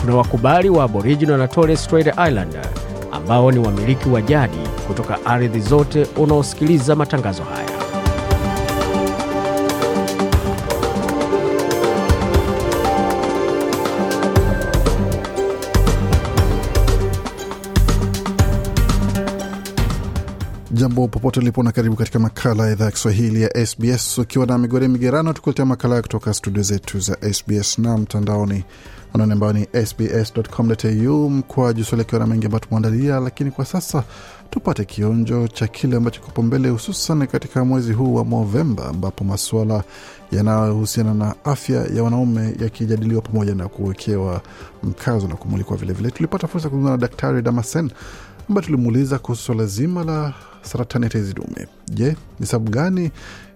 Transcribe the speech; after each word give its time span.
kuna 0.00 0.16
wakubali 0.16 0.68
wa 0.70 0.84
aboriginal 0.84 1.38
na 1.38 1.48
torres 1.48 1.84
strait 1.84 2.06
islander 2.06 2.68
ambao 3.12 3.52
ni 3.52 3.58
wamiliki 3.58 4.08
wa 4.08 4.22
jadi 4.22 4.58
kutoka 4.86 5.26
ardhi 5.26 5.60
zote 5.60 6.06
unaosikiliza 6.16 6.96
matangazo 6.96 7.42
haya. 7.44 7.76
Jambo 20.70 21.08
popote 21.08 21.40
ulipo 21.40 21.62
na 21.62 21.72
karibu 21.72 21.96
katika 21.96 22.18
makala 22.18 22.66
ya 22.66 22.72
idhaa 22.72 22.84
ya 22.84 22.90
kiswahili 22.90 23.42
ya 23.42 23.66
sbs 23.66 24.18
ukiwa 24.18 24.46
na 24.46 24.58
migore 24.58 24.88
migerano 24.88 25.32
tukuletea 25.32 25.64
makala 25.64 26.02
kutoka 26.02 26.34
studio 26.34 26.62
zetu 26.62 27.00
za 27.00 27.32
sbs 27.34 27.78
na 27.78 27.98
mtandaoni 27.98 28.64
anani 29.16 29.32
ambayo 29.32 29.52
ni 29.52 29.86
sbs.com.au 29.86 31.30
mkwaju 31.30 31.84
swali 31.84 32.04
na 32.12 32.26
mengi 32.26 32.46
ambayo 32.46 32.60
tumeandalia 32.60 33.20
lakini 33.20 33.50
kwa 33.50 33.64
sasa 33.64 34.04
tupate 34.50 34.84
kionjo 34.84 35.48
cha 35.48 35.66
kile 35.66 35.96
ambacho 35.96 36.20
kipo 36.20 36.42
mbele 36.42 36.68
hususan 36.68 37.26
katika 37.26 37.64
mwezi 37.64 37.92
huu 37.92 38.14
wa 38.14 38.24
novemba 38.24 38.86
ambapo 38.88 39.24
masuala 39.24 39.84
yanayohusiana 40.32 41.14
na 41.14 41.34
afya 41.44 41.84
ya 41.94 42.02
wanaume 42.02 42.54
yakijadiliwa 42.60 43.22
pamoja 43.22 43.54
na 43.54 43.68
kuwekewa 43.68 44.42
mkazo 44.82 45.28
na 45.28 45.34
kumulikwa 45.36 45.76
vilevile 45.76 46.10
tulipata 46.10 46.46
fursa 46.46 46.68
kuzungumza 46.68 46.90
na 46.90 46.96
daktari 46.98 47.42
damasen 47.42 47.90
ambayo 48.48 48.66
tulimuuliza 48.66 49.18
kuhusu 49.18 49.42
swala 49.42 49.66
zima 49.66 50.04
la 50.04 50.34
saratani 50.62 51.04
ya 51.04 51.10
tezi 51.10 51.34
dume. 51.34 51.68
Je, 51.88 52.16
ni 52.40 52.46
sababu 52.46 52.70
gani 52.70 53.10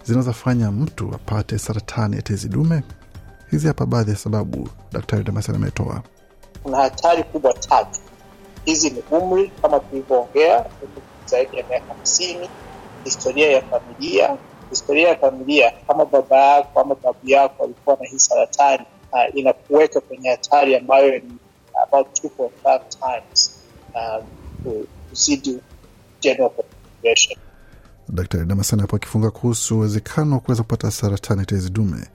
zinazofanya 0.05 0.71
mtu 0.71 1.15
apate 1.15 1.59
saratani 1.59 2.17
ya 2.17 2.23
tezi 2.23 2.49
dume? 2.49 2.83
Hizi 3.51 3.67
hapa 3.69 3.87
baadhi 3.87 4.11
ya 4.11 4.17
sababu 4.17 4.69
Daktari 4.93 5.25
Damasen 5.25 5.55
ametoa. 5.55 6.03
Kuna 6.63 6.77
hatari 6.77 7.23
kubwa 7.25 7.53
tatu. 7.55 8.01
Hizi 8.65 8.91
ni 8.91 9.03
umri 9.11 9.53
kama 9.63 9.81
tulivyoongea, 9.81 10.65
zaidi 11.27 11.57
ya 11.57 11.65
miaka 11.69 11.95
hamsini, 11.95 12.49
historia 13.05 13.51
ya 13.51 13.63
familia. 13.63 14.37
Historia 14.71 15.09
ya 15.09 15.17
familia, 15.17 15.73
kama 15.87 16.05
baba 16.05 16.37
yako 16.37 16.81
ama 16.81 16.95
babu 16.95 17.19
yako 17.31 17.65
alikuwa 17.65 17.97
na 18.01 18.07
hii 18.09 18.19
saratani, 18.19 18.85
uh, 19.13 19.37
inakuweka 19.39 20.01
kwenye 20.01 20.29
hatari 20.29 20.77
ambayo 20.77 21.13
ni 21.19 21.33
about 21.83 22.07
2.5 22.25 22.81
times 22.89 23.53
um, 23.95 24.27
kuzidi 25.11 25.59
general 26.21 26.51
population. 26.51 27.39
Daktari 28.09 28.47
Damasani 28.47 28.83
hapo 28.83 28.97
akifunga 28.97 29.31
kuhusu 29.31 29.77
uwezekano 29.77 30.35
wa 30.35 30.41
kuweza 30.41 30.63
kupata 30.63 30.91
saratani 30.91 31.47
tezi 31.47 31.71
dume 31.71 32.07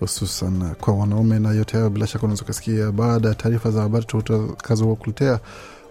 hususan 0.00 0.74
kwa 0.74 0.94
wanaume, 0.94 1.38
na 1.38 1.52
yote 1.52 1.76
hayo 1.76 1.90
bila 1.90 2.06
shaka 2.06 2.24
unaweza 2.24 2.42
ukasikia 2.42 2.92
baada 2.92 3.28
ya 3.28 3.34
taarifa 3.34 3.70
za 3.70 3.80
habari 3.82 4.04
tutakazokuletea 4.04 5.40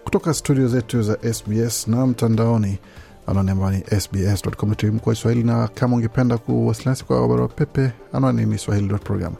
kutoka 0.04 0.34
studio 0.34 0.68
zetu 0.68 1.02
za 1.02 1.18
SBS 1.34 1.88
na 1.88 2.06
mtandaoni 2.06 2.78
anwani 3.26 3.50
ambayo 3.50 3.70
ni 3.72 4.00
sbs.com.au 4.00 4.92
kwa 5.00 5.14
Kiswahili, 5.14 5.44
na 5.44 5.68
kama 5.68 5.96
ungependa 5.96 6.38
kuwasiliana 6.38 6.90
nasi 6.90 7.04
kwa 7.04 7.28
barua 7.28 7.48
pepe, 7.48 7.92
anwani 8.12 8.46
ni 8.46 8.58
swahili.program 8.58 9.34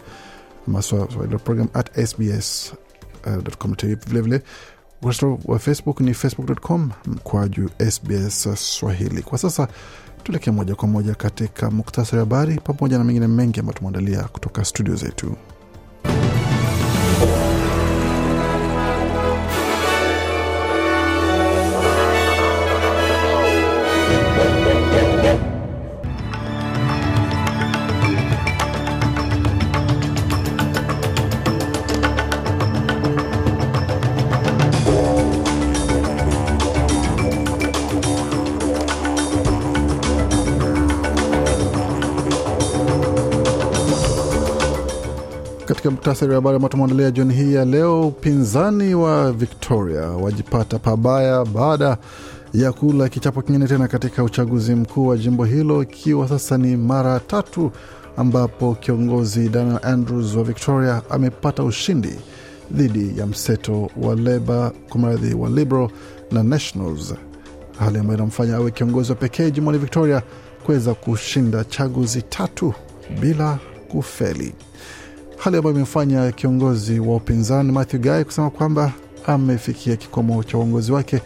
swahili.program 0.80 1.68
at 1.74 2.06
sbs.com.au 2.06 3.96
vilevile 4.06 4.42
ukurasa 5.00 5.26
wa 5.44 5.58
facebook 5.58 6.00
ni 6.00 6.14
facebook.com 6.14 6.90
mkwaju 7.06 7.70
sbs 7.90 8.48
swahili. 8.54 9.22
Kwa 9.22 9.38
sasa 9.38 9.68
tuelekee 10.24 10.50
moja 10.50 10.74
kwa 10.74 10.88
moja 10.88 11.14
katika 11.14 11.70
muktasari 11.70 12.16
wa 12.16 12.20
habari 12.24 12.60
pamoja 12.64 12.98
na 12.98 13.04
mengine 13.04 13.26
mengi 13.26 13.60
ambayo 13.60 13.78
tumeandalia 13.78 14.22
kutoka 14.22 14.64
studio 14.64 14.94
zetu 14.96 15.36
katika 45.80 45.90
muktasari 45.90 46.30
wa 46.30 46.34
habari 46.34 46.56
ambao 46.56 46.68
tumeandalia 46.68 47.10
jioni 47.10 47.34
hii 47.34 47.54
ya 47.54 47.64
leo. 47.64 48.08
Upinzani 48.08 48.94
wa 48.94 49.32
victoria 49.32 50.00
wajipata 50.00 50.78
pabaya 50.78 51.44
baada 51.44 51.96
ya 52.54 52.72
kula 52.72 53.08
kichapo 53.08 53.42
kingine 53.42 53.66
tena 53.66 53.88
katika 53.88 54.24
uchaguzi 54.24 54.74
mkuu 54.74 55.06
wa 55.06 55.16
jimbo 55.16 55.44
hilo 55.44 55.82
ikiwa 55.82 56.28
sasa 56.28 56.58
ni 56.58 56.76
mara 56.76 57.20
tatu 57.20 57.70
ambapo 58.16 58.74
kiongozi 58.74 59.48
daniel 59.48 59.78
andrews 59.82 60.34
wa 60.34 60.44
victoria 60.44 61.02
amepata 61.10 61.64
ushindi 61.64 62.14
dhidi 62.70 63.18
ya 63.18 63.26
mseto 63.26 63.90
wa 64.02 64.14
leba 64.14 64.72
kwa 64.88 65.00
mradhi 65.00 65.34
wa 65.34 65.48
liberal 65.50 65.88
na 66.30 66.42
nationals 66.42 67.14
hali 67.78 67.98
ambayo 67.98 68.18
inamfanya 68.18 68.56
awe 68.56 68.70
kiongozi 68.70 69.10
wa 69.12 69.16
pekee 69.16 69.50
jimboni 69.50 69.78
victoria 69.78 70.22
kuweza 70.66 70.94
kushinda 70.94 71.64
chaguzi 71.64 72.22
tatu 72.22 72.74
bila 73.20 73.58
kufeli 73.88 74.54
hali 75.40 75.56
ambayo 75.56 75.74
imemfanya 75.74 76.32
kiongozi 76.32 77.00
wa 77.00 77.16
upinzani 77.16 77.72
Matthew 77.72 78.00
Guy 78.00 78.24
kusema 78.24 78.50
kwamba 78.50 78.92
amefikia 79.26 79.96
kikomo 79.96 80.44
cha 80.44 80.58
uongozi 80.58 80.92
wake 80.92 81.20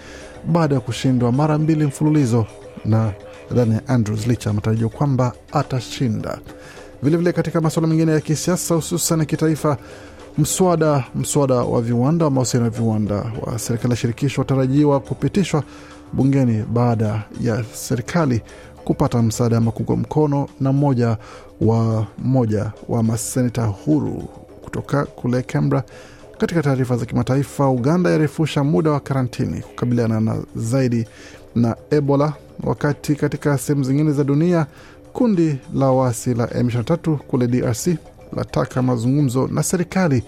baada 0.46 0.74
ya 0.74 0.80
kushindwa 0.80 1.32
mara 1.32 1.58
mbili 1.58 1.84
mfululizo 1.84 2.46
na 2.84 3.12
Daniel 3.54 3.80
Andrews 3.86 4.26
licha 4.26 4.50
ya 4.50 4.54
matarajio 4.54 4.88
kwamba 4.88 5.32
atashinda. 5.52 6.38
Vilevile 7.02 7.32
katika 7.32 7.60
masuala 7.60 7.88
mengine 7.88 8.12
ya 8.12 8.20
kisiasa, 8.20 8.74
hususan 8.74 9.26
kitaifa, 9.26 9.76
mswada 10.38 11.04
mswada 11.14 11.54
wa 11.54 11.82
viwanda 11.82 12.24
wa 12.24 12.30
mahusiano 12.30 12.64
ya 12.66 12.70
viwanda 12.70 13.14
wa 13.46 13.58
serikali 13.58 13.90
ya 13.90 13.96
shirikisho 13.96 14.40
watarajiwa 14.40 15.00
kupitishwa 15.00 15.62
bungeni 16.12 16.62
baada 16.72 17.22
ya 17.40 17.64
serikali 17.74 18.42
kupata 18.84 19.22
msaada 19.22 19.56
ama 19.56 19.70
kuungwa 19.70 19.96
mkono 19.96 20.48
na 20.60 20.72
mmoja 20.72 21.16
wa 21.60 22.06
mmoja 22.18 22.72
wa 22.88 23.02
maseneta 23.02 23.64
huru 23.64 24.28
kutoka 24.64 25.04
kule 25.04 25.42
Canberra. 25.42 25.84
Katika 26.38 26.62
taarifa 26.62 26.96
za 26.96 27.06
kimataifa, 27.06 27.68
Uganda 27.68 28.10
yarefusha 28.10 28.64
muda 28.64 28.90
wa 28.90 29.00
karantini 29.00 29.60
kukabiliana 29.60 30.20
na 30.20 30.42
zaidi 30.56 31.06
na 31.54 31.76
Ebola, 31.90 32.32
wakati 32.64 33.14
katika 33.14 33.58
sehemu 33.58 33.84
zingine 33.84 34.12
za 34.12 34.24
dunia 34.24 34.66
kundi 35.12 35.58
la 35.74 35.90
waasi 35.90 36.34
la 36.34 36.46
M23 36.46 37.16
kule 37.16 37.46
DRC 37.46 37.88
lataka 38.36 38.82
mazungumzo 38.82 39.46
na 39.52 39.62
serikali 39.62 40.22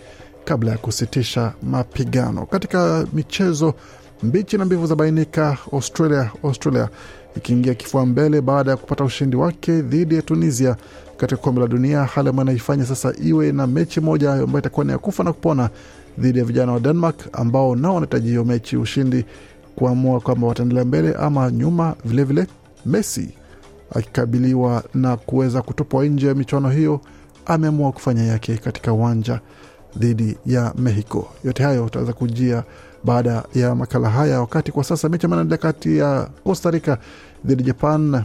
kabla 0.44 0.70
ya 0.72 0.78
kusitisha 0.78 1.52
mapigano. 1.62 2.46
Katika 2.46 3.06
michezo, 3.12 3.74
mbichi 4.22 4.58
na 4.58 4.64
mbivu 4.64 4.86
za 4.86 4.96
bainika, 4.96 5.58
Australia 5.72 6.30
Australia 6.44 6.88
ikiingia 7.36 7.74
kifua 7.74 8.06
mbele 8.06 8.40
baada 8.40 8.70
ya 8.70 8.76
kupata 8.76 9.04
ushindi 9.04 9.36
wake 9.36 9.80
dhidi 9.82 10.14
ya 10.14 10.22
Tunisia 10.22 10.76
katika 11.16 11.40
kombe 11.42 11.60
la 11.60 11.66
dunia, 11.66 12.04
hali 12.04 12.28
ambayo 12.28 12.44
inaifanya 12.44 12.84
sasa 12.86 13.12
iwe 13.24 13.52
na 13.52 13.66
mechi 13.66 14.00
moja 14.00 14.32
ambayo 14.32 14.58
itakuwa 14.58 14.84
ni 14.86 14.92
ya 14.92 14.98
kufa 14.98 15.24
na 15.24 15.32
kupona 15.32 15.70
dhidi 16.18 16.38
ya 16.38 16.44
vijana 16.44 16.72
wa 16.72 16.80
Denmark 16.80 17.16
ambao 17.32 17.76
nao 17.76 17.94
wanahitaji 17.94 18.28
hiyo 18.28 18.44
mechi 18.44 18.76
ushindi 18.76 19.24
kuamua 19.76 20.20
kwamba 20.20 20.46
wataendelea 20.46 20.84
mbele 20.84 21.14
ama 21.14 21.50
nyuma. 21.50 21.94
Vilevile 22.04 22.40
vile, 22.42 22.52
Messi 22.86 23.28
akikabiliwa 23.94 24.84
na 24.94 25.16
kuweza 25.16 25.62
kutupwa 25.62 26.04
nje 26.04 26.26
ya 26.26 26.34
michuano 26.34 26.70
hiyo 26.70 27.00
ameamua 27.46 27.92
kufanya 27.92 28.22
yake 28.22 28.56
katika 28.56 28.92
uwanja 28.92 29.40
dhidi 29.98 30.36
ya 30.46 30.72
Mexico. 30.78 31.28
Yote 31.44 31.62
hayo 31.62 31.84
utaweza 31.84 32.12
kujia 32.12 32.64
baada 33.06 33.44
ya 33.54 33.74
makala 33.74 34.10
haya, 34.10 34.40
wakati 34.40 34.72
kwa 34.72 34.84
sasa 34.84 35.08
mechi 35.08 35.26
ambayo 35.26 35.58
kati 35.58 35.98
ya 35.98 36.28
Costa 36.44 36.70
Rica 36.70 36.96
dhidi 37.44 37.62
Japan, 37.62 38.22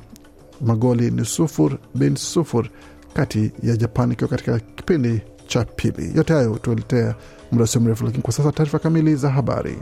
magoli 0.61 1.11
ni 1.11 1.25
sufur 1.25 1.77
bin 1.95 2.15
sufur 2.15 2.67
kati 3.13 3.51
ya 3.63 3.77
Japan 3.77 4.11
ikiwa 4.11 4.29
katika 4.29 4.59
kipindi 4.59 5.21
cha 5.47 5.65
pili. 5.65 6.11
Yote 6.15 6.33
hayo 6.33 6.57
tueletea 6.61 7.15
muda 7.51 7.67
sio 7.67 7.81
mrefu, 7.81 8.05
lakini 8.05 8.23
kwa 8.23 8.33
sasa 8.33 8.51
taarifa 8.51 8.79
kamili 8.79 9.15
za 9.15 9.29
habari. 9.29 9.77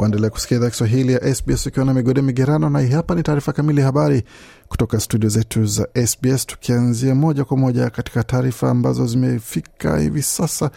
Waendelea 0.00 0.30
kusikia 0.30 0.56
idhaa 0.56 0.70
Kiswahili 0.70 1.12
ya 1.12 1.34
SBS 1.34 1.66
ukiwa 1.66 1.86
na 1.86 1.94
migode 1.94 2.22
migerano, 2.22 2.70
na 2.70 2.80
hii 2.80 2.90
hapa 2.92 3.14
ni 3.14 3.22
taarifa 3.22 3.52
kamili 3.52 3.80
ya 3.80 3.86
habari 3.86 4.22
kutoka 4.68 5.00
studio 5.00 5.28
zetu 5.28 5.66
za 5.66 5.88
SBS, 6.06 6.46
tukianzia 6.46 7.14
moja 7.14 7.44
kwa 7.44 7.56
moja 7.56 7.90
katika 7.90 8.24
taarifa 8.24 8.70
ambazo 8.70 9.06
zimefika 9.06 9.98
hivi 9.98 10.22
sasa 10.22 10.70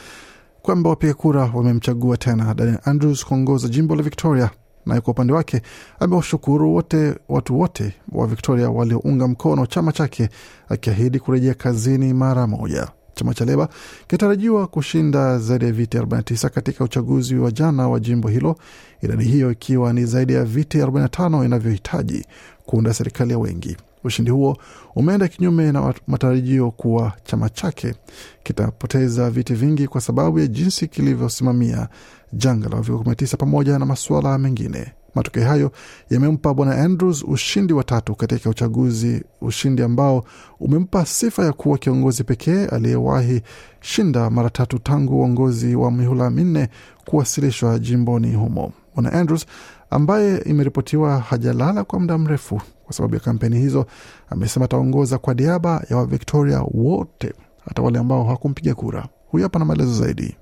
kwamba 0.62 0.90
wapiga 0.90 1.14
kura 1.14 1.52
wamemchagua 1.54 2.18
tena 2.18 2.54
Daniel 2.54 2.80
Andrews 2.86 3.26
kuongoza 3.26 3.68
jimbo 3.68 3.96
la 3.96 4.04
Victoria, 4.04 4.50
naye 4.86 5.02
kwa 5.02 5.12
upande 5.12 5.34
wake 5.34 5.62
amewashukuru 6.00 6.74
wote 6.74 7.16
watu 7.30 7.60
wote 7.60 7.94
wa 8.12 8.28
Victoria 8.28 8.70
waliounga 8.70 9.28
mkono 9.28 9.66
chama 9.66 9.92
chake, 9.92 10.30
akiahidi 10.70 11.20
kurejea 11.20 11.54
kazini 11.54 12.14
mara 12.14 12.48
moja. 12.48 12.88
Chama 13.16 13.34
cha 13.34 13.46
Leba 13.46 13.70
kinatarajiwa 14.08 14.68
kushinda 14.68 15.40
zaidi 15.40 15.66
ya 15.66 15.72
viti 15.72 15.98
49 15.98 16.50
katika 16.50 16.84
uchaguzi 16.84 17.36
wa 17.36 17.52
jana 17.52 17.88
wa 17.90 18.00
jimbo 18.00 18.28
hilo, 18.30 18.56
idadi 19.02 19.24
hiyo 19.24 19.52
ikiwa 19.52 19.94
ni 19.94 20.06
zaidi 20.06 20.34
ya 20.34 20.44
viti 20.46 20.78
45 20.82 21.46
inavyohitaji 21.46 22.26
kuunda 22.66 22.94
serikali 22.94 23.32
ya 23.32 23.40
wengi. 23.40 23.78
Ushindi 24.04 24.32
huo 24.32 24.58
umeenda 24.96 25.28
kinyume 25.28 25.72
na 25.72 25.94
matarajio 26.08 26.72
kuwa 26.72 27.14
chama 27.24 27.50
chake 27.50 27.96
kitapoteza 28.44 29.30
viti 29.30 29.54
vingi 29.54 29.88
kwa 29.88 30.02
sababu 30.02 30.40
ya 30.40 30.48
jinsi 30.48 30.88
kilivyosimamia 30.88 31.88
janga 32.34 32.70
la 32.70 32.78
uviko 32.78 32.98
19 32.98 33.38
pamoja 33.38 33.80
na 33.80 33.86
masuala 33.86 34.38
mengine. 34.38 34.92
Matokeo 35.16 35.44
hayo 35.48 35.72
yamempa 36.10 36.54
bwana 36.54 36.76
Andrews 36.84 37.24
ushindi 37.28 37.74
wa 37.74 37.84
tatu 37.84 38.16
katika 38.16 38.50
uchaguzi, 38.50 39.24
ushindi 39.42 39.82
ambao 39.82 40.26
umempa 40.60 41.06
sifa 41.06 41.46
ya 41.46 41.54
kuwa 41.54 41.78
kiongozi 41.78 42.24
pekee 42.24 42.66
aliyewahi 42.66 43.42
shinda 43.82 44.30
mara 44.30 44.50
tatu 44.50 44.80
tangu 44.80 45.20
uongozi 45.20 45.76
wa 45.76 45.92
mihula 45.92 46.30
minne 46.30 46.70
kuwasilishwa 47.06 47.80
jimboni 47.80 48.34
humo. 48.36 48.72
Bwana 48.96 49.14
Andrews 49.14 49.46
ambaye 49.90 50.38
imeripotiwa 50.38 51.20
hajalala 51.20 51.84
kwa 51.84 52.00
muda 52.00 52.18
mrefu 52.18 52.62
kwa 52.84 52.94
sababu 52.94 53.14
ya 53.16 53.20
kampeni 53.20 53.60
hizo, 53.60 53.86
amesema 54.30 54.66
ataongoza 54.66 55.18
kwa 55.18 55.34
niaba 55.34 55.86
ya 55.90 55.98
Wavictoria 55.98 56.62
wote, 56.72 57.34
hata 57.68 57.82
wale 57.82 58.00
ambao 58.00 58.24
hawakumpiga 58.24 58.76
kura. 58.76 59.08
Huyu 59.28 59.44
hapa 59.44 59.60
na 59.60 59.66
maelezo 59.66 59.94
zaidi. 59.94 60.36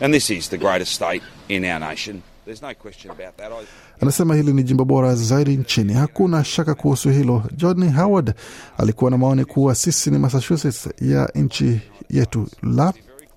And 0.00 0.14
this 0.14 0.30
is 0.30 0.50
the 0.50 0.58
greatest 0.58 0.92
state 0.92 1.22
in 1.48 1.64
our 1.64 1.78
nation. 1.80 2.20
Anasema 4.00 4.34
hili 4.34 4.52
ni 4.52 4.62
jimbo 4.62 4.84
bora 4.84 5.14
zaidi 5.14 5.56
nchini, 5.56 5.92
hakuna 5.92 6.44
shaka 6.44 6.74
kuhusu 6.74 7.10
hilo. 7.10 7.42
John 7.56 7.92
Howard 7.92 8.34
alikuwa 8.78 9.10
na 9.10 9.18
maoni 9.18 9.44
kuwa 9.44 9.74
sisi 9.74 10.10
ni 10.10 10.18
Massachusetts 10.18 10.88
ya 11.00 11.30
nchi 11.34 11.80
yetu, 12.10 12.48
la 12.62 12.92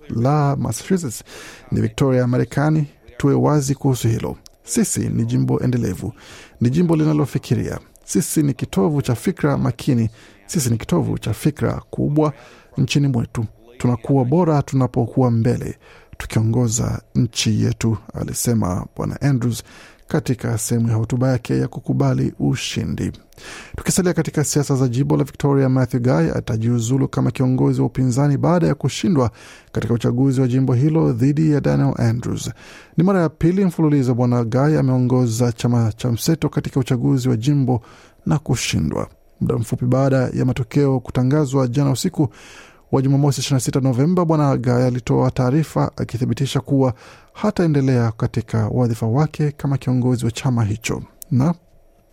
la 0.10 0.56
Massachusetts 0.56 1.24
ni 1.72 1.81
Victoria 1.81 2.22
ya 2.22 2.28
Marekani. 2.28 2.86
Tuwe 3.18 3.34
wazi 3.34 3.75
kuhusu 3.75 4.07
hilo. 4.07 4.38
Sisi 4.63 5.00
ni 5.00 5.25
jimbo 5.25 5.60
endelevu, 5.60 6.13
ni 6.62 6.69
jimbo 6.69 6.96
linalofikiria. 6.96 7.80
Sisi 8.06 8.44
ni 8.44 8.54
kitovu 8.54 9.01
cha 9.01 9.16
fikra 9.16 9.58
makini. 9.58 10.10
Sisi 10.46 10.69
ni 10.69 10.78
kitovu 10.78 11.18
cha 11.19 11.34
fikra 11.34 11.81
kubwa 11.90 12.34
nchini 12.78 13.08
mwetu. 13.08 13.46
Tunakuwa 13.78 14.25
bora 14.25 14.62
tunapokuwa 14.62 15.31
mbele 15.31 15.78
tukiongoza 16.17 17.01
nchi 17.15 17.63
yetu, 17.63 17.97
alisema 18.13 18.85
Bwana 18.95 19.21
Andrews 19.21 19.63
katika 20.07 20.57
sehemu 20.57 20.89
ya 20.89 20.95
hotuba 20.95 21.27
yake 21.31 21.57
ya 21.57 21.67
kukubali 21.67 22.33
ushindi. 22.39 23.12
Tukisalia 23.77 24.13
katika 24.13 24.44
siasa 24.44 24.75
za 24.75 24.88
jimbo 24.88 25.17
la 25.17 25.23
Victoria, 25.23 25.69
Matthew 25.69 26.00
Guy 26.00 26.31
atajiuzulu 26.35 27.07
kama 27.07 27.31
kiongozi 27.31 27.81
wa 27.81 27.88
upinzani 27.88 28.38
baada 28.38 28.67
ya 28.67 28.75
kushindwa 28.75 29.31
katika 29.71 29.94
uchaguzi 29.94 30.41
wa 30.41 30.47
jimbo 30.47 30.73
hilo 30.73 31.13
dhidi 31.13 31.51
ya 31.51 31.62
Daniel 31.62 31.94
Andrews. 31.97 32.51
Ni 32.97 33.03
mara 33.03 33.21
ya 33.21 33.29
pili 33.29 33.65
mfululizo 33.65 34.13
Bwana 34.13 34.44
Guy 34.44 34.79
ameongoza 34.79 35.51
chama 35.51 35.91
cha 35.91 36.12
mseto 36.12 36.50
katika 36.50 36.79
uchaguzi 36.79 37.29
wa 37.29 37.35
jimbo 37.38 37.81
na 38.25 38.39
kushindwa. 38.39 39.07
Muda 39.41 39.56
mfupi 39.56 39.85
baada 39.85 40.17
ya 40.33 40.45
matokeo 40.45 41.00
kutangazwa 41.00 41.67
jana 41.67 41.91
usiku 41.91 42.29
wa 42.92 43.02
Jumamosi 43.02 43.42
26 43.42 43.82
Novemba, 43.84 44.26
Bwana 44.26 44.58
Gaya 44.58 44.88
alitoa 44.88 45.32
taarifa 45.32 45.92
akithibitisha 45.98 46.60
kuwa 46.60 46.94
hataendelea 47.34 48.12
katika 48.12 48.68
wadhifa 48.72 49.06
wake 49.08 49.52
kama 49.52 49.78
kiongozi 49.78 50.26
wa 50.26 50.32
chama 50.32 50.64
hicho. 50.64 51.04
Na 51.32 51.54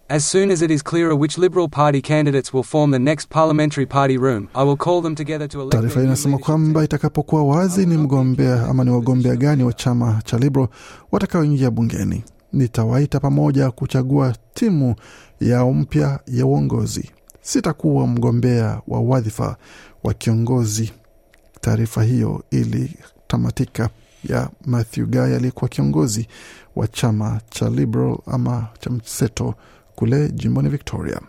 As 0.08 0.30
soon 0.30 0.50
as 0.50 0.62
it 0.62 0.70
is 0.70 0.82
clearer 0.84 1.12
which 1.14 1.38
Liberal 1.38 1.68
Party 1.68 2.00
candidates 2.02 2.54
will 2.54 2.62
form 2.64 2.90
the 2.92 2.98
next 2.98 3.28
parliamentary 3.28 3.86
party 3.86 4.16
room, 4.18 4.48
I 4.54 4.64
will 4.66 4.76
call 4.76 5.02
them 5.02 5.14
together 5.14 5.48
to 5.48 5.58
elect 5.58 5.72
taarifa 5.72 6.02
inasema 6.02 6.38
kwamba 6.38 6.84
itakapokuwa 6.84 7.44
wazi 7.44 7.86
ni 7.86 7.96
mgombea 7.96 8.66
ama 8.68 8.84
ni 8.84 8.90
wagombea 8.90 9.36
gani 9.36 9.64
wa 9.64 9.72
chama 9.72 10.22
cha 10.24 10.38
Liberal 10.38 10.68
watakaoingia 11.12 11.70
bungeni, 11.70 12.24
nitawaita 12.52 13.20
pamoja 13.20 13.70
kuchagua 13.70 14.34
timu 14.54 14.94
yao 15.40 15.72
mpya 15.72 16.20
ya 16.26 16.46
uongozi. 16.46 17.10
Sitakuwa 17.42 18.06
mgombea 18.06 18.80
wa 18.88 19.00
wadhifa 19.00 19.56
wa 20.04 20.14
kiongozi. 20.14 20.92
Taarifa 21.60 22.02
hiyo 22.02 22.44
ilitamatika 22.50 23.88
ya 24.28 24.50
Matthew 24.66 25.06
Guy 25.06 25.20
aliyekuwa 25.36 25.68
kiongozi 25.68 26.28
wa 26.76 26.88
chama 26.88 27.40
cha 27.50 27.68
Liberal 27.70 28.18
ama 28.26 28.66
cha 28.80 28.90
mseto 28.90 29.54
kule 29.94 30.28
jimboni 30.28 30.68
Victoria. 30.68 31.20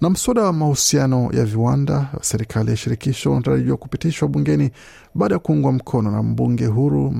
Na 0.00 0.10
mswada 0.10 0.42
wa 0.42 0.52
mahusiano 0.52 1.30
ya 1.32 1.44
viwanda 1.44 1.94
wa 1.94 2.22
serikali 2.22 2.70
ya 2.70 2.76
shirikisho 2.76 3.32
unatarajiwa 3.32 3.76
kupitishwa 3.76 4.28
bungeni 4.28 4.70
baada 5.14 5.34
ya 5.34 5.38
kuungwa 5.38 5.72
mkono 5.72 6.10
na 6.10 6.22
mbunge 6.22 6.66
huru 6.66 7.10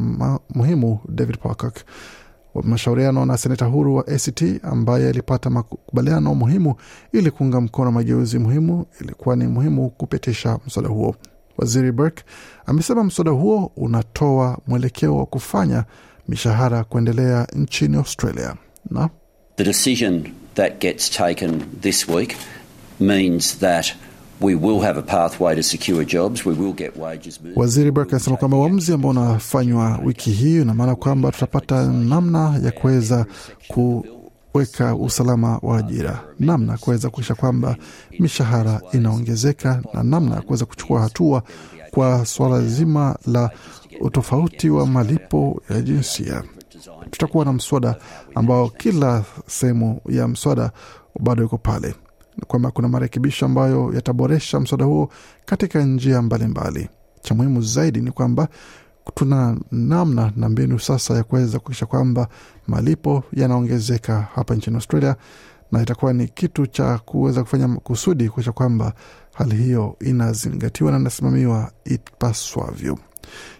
muhimu 0.55 0.99
David 1.09 1.39
Pocock 1.39 1.77
mashauriano 2.63 3.27
na 3.27 3.37
seneta 3.39 3.65
huru 3.65 3.95
wa 3.97 4.07
ACT 4.07 4.43
ambaye 4.63 5.09
alipata 5.09 5.51
makubaliano 5.51 6.35
muhimu 6.35 6.75
ili 7.13 7.31
kuunga 7.31 7.61
mkono 7.61 7.93
mageuzi 7.93 8.39
muhimu. 8.39 8.87
Ilikuwa 9.01 9.37
ni 9.37 9.47
muhimu 9.47 9.91
kupitisha 9.91 10.59
mswada 10.67 10.89
huo. 10.89 11.17
Waziri 11.59 11.93
Burke 11.93 12.25
amesema 12.67 13.05
mswada 13.05 13.31
huo 13.31 13.73
unatoa 13.77 14.59
mwelekeo 14.67 15.17
wa 15.17 15.27
kufanya 15.27 15.85
mishahara 16.29 16.85
kuendelea 16.85 17.47
nchini 17.57 17.97
Australia 17.97 18.55
na 18.91 19.09
The 19.57 19.65
decision 19.65 20.25
that 20.55 20.81
gets 20.81 21.11
taken 21.11 21.63
this 21.81 22.09
week 22.09 22.37
means 23.01 23.59
that 23.59 23.87
we 24.41 24.55
will 24.55 24.81
have 24.81 24.99
a 24.99 25.03
pathway 25.03 25.55
to 25.55 25.63
secure 25.63 26.05
jobs, 26.05 26.45
we 26.47 26.55
will 26.55 26.73
get 26.73 26.97
wages 26.97 27.41
moving. 27.41 27.59
Waziri 27.61 27.91
Burke 27.91 28.11
anasema 28.11 28.37
kwamba 28.37 28.57
uamuzi 28.57 28.93
ambao 28.93 29.11
unafanywa 29.11 29.99
wiki 30.05 30.31
hii 30.31 30.61
ina 30.61 30.75
maana 30.75 30.95
kwamba 30.95 31.33
tutapata 31.33 31.87
namna 31.87 32.61
ya 32.65 32.71
kuweza 32.73 33.27
kuweka 33.69 34.95
usalama 34.95 35.59
wa 35.63 35.79
ajira, 35.79 36.21
namna 36.41 36.73
ya 36.73 36.79
kuweza 36.79 37.11
kuisha 37.11 37.35
kwamba 37.35 37.77
mishahara 38.19 38.81
inaongezeka 38.93 39.83
na 39.95 40.03
namna 40.03 40.35
ya 40.37 40.43
kuweza 40.43 40.65
kuchukua 40.65 41.01
hatua 41.01 41.43
kwa 41.91 42.27
suala 42.27 42.61
zima 42.63 43.17
la 43.27 43.51
utofauti 44.01 44.71
wa 44.71 44.87
malipo 44.87 45.63
ya 45.71 45.81
jinsia. 45.81 46.43
Tutakuwa 47.11 47.45
na 47.45 47.53
mswada 47.53 47.97
ambao 48.35 48.69
kila 48.69 49.25
sehemu 49.47 50.01
ya 50.09 50.29
mswada 50.29 50.71
bado 51.21 51.45
iko 51.45 51.59
pale, 51.59 51.95
kwamba 52.47 52.71
kuna 52.71 52.89
marekebisho 52.89 53.47
ambayo 53.47 53.93
yataboresha 53.95 54.61
mswada 54.61 54.85
huo 54.85 55.09
katika 55.45 55.83
njia 55.85 56.23
mbalimbali. 56.23 56.89
Cha 57.23 57.35
muhimu 57.35 57.63
zaidi 57.63 58.01
ni 58.01 58.11
kwamba 58.11 58.49
tuna 59.15 59.57
namna 59.73 60.33
na 60.37 60.49
mbinu 60.49 60.79
sasa 60.81 61.15
ya 61.15 61.23
kuweza 61.25 61.59
kuhakikisha 61.59 61.87
kwamba 61.87 62.29
malipo 62.67 63.25
yanaongezeka 63.33 64.29
hapa 64.35 64.55
nchini 64.55 64.77
Australia, 64.77 65.17
na 65.73 65.83
itakuwa 65.83 66.13
ni 66.13 66.29
kitu 66.29 66.67
cha 66.67 66.99
kuweza 66.99 67.43
kufanya 67.43 67.69
kusudi 67.69 68.25
kuhakikisha 68.25 68.53
kwamba 68.53 68.93
hali 69.35 69.57
hiyo 69.57 69.97
inazingatiwa 70.01 70.91
na 70.93 70.99
inasimamiwa 70.99 71.71
ipaswavyo. 71.85 72.99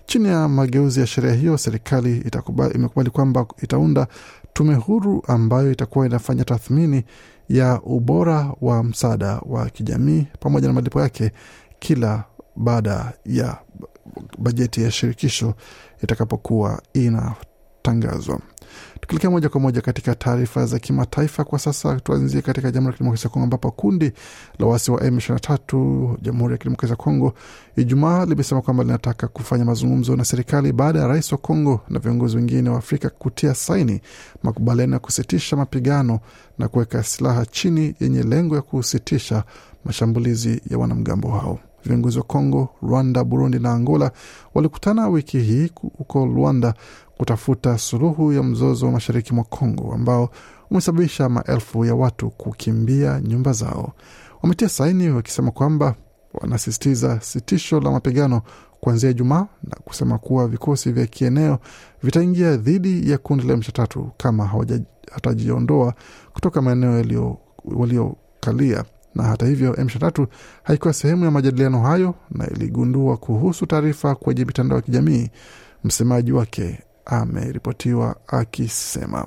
Chini 0.07 0.29
ya 0.29 0.49
mageuzi 0.49 1.01
ya 1.01 1.07
sheria 1.07 1.33
hiyo, 1.33 1.59
serikali 1.59 2.17
itakubali, 2.19 2.75
imekubali 2.75 3.11
kwamba 3.11 3.47
itaunda 3.63 4.07
tume 4.53 4.75
huru 4.75 5.23
ambayo 5.27 5.73
itakuwa 5.73 6.07
inafanya 6.07 6.45
tathmini 6.45 7.05
ya 7.49 7.81
ubora 7.83 8.53
wa 8.61 8.85
msaada 8.85 9.41
wa 9.47 9.71
kijamii 9.71 10.27
pamoja 10.41 10.67
na 10.69 10.75
malipo 10.75 11.01
yake 11.01 11.33
kila 11.79 12.25
baada 12.57 13.13
ya 13.27 13.59
bajeti 14.39 14.83
ya 14.83 14.91
shirikisho 14.91 15.55
itakapokuwa 16.03 16.83
inatangazwa. 16.93 18.41
Tukielekea 19.05 19.31
moja 19.31 19.49
kwa 19.49 19.61
moja 19.61 19.81
katika 19.81 20.15
taarifa 20.15 20.67
za 20.67 20.79
kimataifa 20.79 21.45
kwa 21.45 21.59
sasa, 21.59 22.01
tuanzie 22.01 22.43
katika 22.43 22.71
Jamhuri 22.71 22.93
ya 22.93 22.97
Kidemokrasia 22.99 23.29
ya 23.29 23.33
Kongo 23.33 23.45
ambapo 23.45 23.71
kundi 23.71 24.13
la 24.59 24.67
waasi 24.67 24.91
wa 24.91 25.01
M23 25.01 26.17
Jamhuri 26.23 26.53
ya 26.53 26.59
Kidemokrasia 26.59 26.93
ya 26.93 26.97
Kongo 26.97 27.35
Ijumaa 27.77 28.27
limesema 28.27 28.63
kwamba 28.63 28.85
linataka 28.85 29.29
kufanya 29.29 29.65
mazungumzo 29.65 30.17
na 30.17 30.25
serikali 30.25 30.73
baada 30.73 30.99
ya 31.01 31.07
rais 31.07 31.33
wa 31.33 31.39
Kongo 31.39 31.81
na 31.89 31.99
viongozi 31.99 32.37
wengine 32.37 32.71
wa 32.71 32.79
Afrika 32.79 33.11
kutia 33.11 33.55
saini 33.55 34.01
makubaliano 34.43 34.93
ya 34.93 34.99
kusitisha 34.99 35.57
mapigano 35.57 36.21
na 36.59 36.69
kuweka 36.69 37.03
silaha 37.03 37.47
chini 37.47 37.95
yenye 38.01 38.23
lengo 38.23 38.57
ya 38.57 38.63
kusitisha 38.63 39.45
mashambulizi 39.85 40.61
ya 40.71 40.79
wanamgambo 40.79 41.29
hao. 41.31 41.59
Viongozi 41.87 42.19
wa 42.19 42.25
Kongo, 42.25 42.69
Rwanda, 42.83 43.25
Burundi 43.25 43.59
na 43.59 43.73
Angola 43.73 44.11
walikutana 44.55 45.09
wiki 45.09 45.39
hii 45.41 45.71
huko 45.99 46.27
Rwanda 46.27 46.75
kutafuta 47.17 47.79
suluhu 47.79 48.33
ya 48.33 48.43
mzozo 48.43 48.87
wa 48.87 48.93
mashariki 48.93 49.35
mwa 49.35 49.45
Kongo 49.45 49.93
ambao 49.95 50.31
umesababisha 50.71 51.29
maelfu 51.29 51.85
ya 51.85 51.95
watu 51.95 52.31
kukimbia 52.31 53.21
nyumba 53.21 53.53
zao. 53.53 53.93
Wametia 54.43 54.69
saini 54.69 55.11
wakisema 55.11 55.51
kwamba 55.51 55.95
wanasisitiza 56.35 57.21
sitisho 57.21 57.81
la 57.81 57.91
mapigano 57.91 58.43
kuanzia 58.81 59.11
Ijumaa 59.11 59.47
na 59.63 59.77
kusema 59.85 60.19
kuwa 60.19 60.49
vikosi 60.49 60.93
vya 60.93 61.07
kieneo 61.07 61.59
vitaingia 62.03 62.57
dhidi 62.57 63.11
ya 63.11 63.19
kundi 63.19 63.47
la 63.47 63.55
M23 63.55 64.07
kama 64.17 64.47
hawatajiondoa 64.47 65.95
kutoka 66.33 66.63
maeneo 66.63 67.37
waliokalia. 67.65 68.85
Na 69.15 69.23
hata 69.25 69.47
hivyo, 69.47 69.73
M23 69.73 70.27
haikuwa 70.63 70.93
sehemu 70.93 71.25
ya 71.25 71.31
majadiliano 71.31 71.81
hayo 71.83 72.15
na 72.31 72.47
iligundua 72.51 73.17
kuhusu 73.17 73.67
taarifa 73.67 74.15
kwenye 74.15 74.45
mitandao 74.45 74.77
ya 74.79 74.83
kijamii. 74.83 75.31
Msemaji 75.85 76.33
wake 76.33 76.79
ameripotiwa 77.07 78.17
akisema 78.27 79.27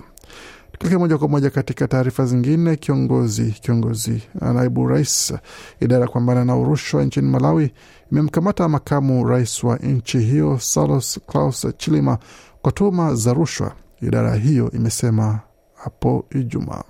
Tukielekea 0.72 1.00
moja 1.00 1.18
kwa 1.18 1.28
moja 1.28 1.50
katika 1.50 1.88
taarifa 1.88 2.26
zingine, 2.26 2.76
kiongozi 2.76 3.52
kiongozi 3.52 4.24
naibu 4.42 4.88
rais 4.88 5.34
idara 5.80 6.02
ya 6.02 6.08
kupambana 6.08 6.46
na 6.46 6.56
urushwa 6.58 7.04
nchini 7.04 7.28
Malawi 7.28 7.72
imemkamata 8.12 8.68
makamu 8.70 9.28
rais 9.28 9.64
wa 9.64 9.78
nchi 9.78 10.20
hiyo 10.20 10.60
Saulos 10.60 11.20
Klaus 11.28 11.68
Chilima 11.78 12.18
kwa 12.62 12.72
tuhuma 12.72 13.16
za 13.16 13.34
rushwa, 13.34 13.72
idara 14.02 14.36
hiyo 14.36 14.72
imesema 14.72 15.40
hapo 15.76 16.26
Ijumaa. 16.32 16.84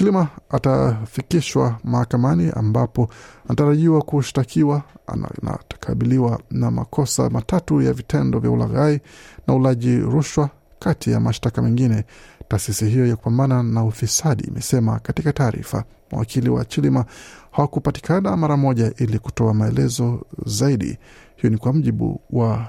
Chilima 0.00 0.28
atafikishwa 0.50 1.78
mahakamani 1.84 2.50
ambapo 2.56 3.08
anatarajiwa 3.46 4.02
kushtakiwa 4.02 4.82
Anakabiliwa 5.06 6.40
na 6.50 6.70
makosa 6.70 7.30
matatu 7.30 7.82
ya 7.82 7.92
vitendo 7.92 8.38
vya 8.38 8.50
ulaghai 8.50 9.00
na 9.46 9.54
ulaji 9.54 9.96
rushwa 9.96 10.50
kati 10.78 11.10
ya 11.10 11.20
mashtaka 11.20 11.62
mengine. 11.62 12.04
Taasisi 12.48 12.86
hiyo 12.86 13.06
ya 13.06 13.16
kupambana 13.16 13.62
na 13.62 13.84
ufisadi 13.84 14.44
imesema 14.44 14.98
katika 14.98 15.32
taarifa. 15.32 15.84
Mawakili 16.12 16.48
wa 16.50 16.64
Chilima 16.64 17.04
hawakupatikana 17.50 18.36
mara 18.36 18.56
moja 18.56 18.92
ili 18.96 19.18
kutoa 19.18 19.54
maelezo 19.54 20.26
zaidi. 20.46 20.98
Hiyo 21.36 21.50
ni 21.52 21.58
kwa 21.58 21.72
mjibu 21.72 22.20
wa 22.30 22.66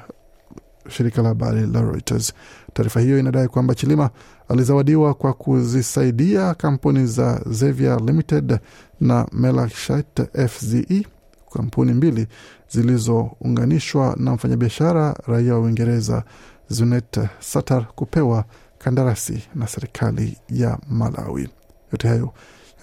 shirika 0.90 1.22
la 1.22 1.28
habari 1.30 1.68
la 1.68 1.82
Reuters. 1.82 2.34
Taarifa 2.74 3.00
hiyo 3.00 3.20
inadai 3.20 3.48
kwamba 3.48 3.76
Chilima 3.76 4.10
alizawadiwa 4.52 5.14
kwa 5.14 5.34
kuzisaidia 5.34 6.54
kampuni 6.54 7.08
za 7.08 7.42
Xavier 7.60 8.02
Limited 8.02 8.60
na 9.02 9.28
Melachite 9.32 10.48
FZE, 10.48 11.08
kampuni 11.54 11.94
mbili 11.94 12.28
zilizounganishwa 12.70 14.16
na 14.20 14.32
mfanyabiashara 14.34 15.16
raia 15.28 15.54
wa 15.54 15.60
Uingereza 15.60 16.24
Zunet 16.70 17.20
Satar 17.40 17.86
kupewa 17.96 18.46
kandarasi 18.78 19.44
na 19.56 19.68
serikali 19.68 20.38
ya 20.50 20.78
Malawi. 20.90 21.50
Yote 21.92 22.08
hayo 22.08 22.34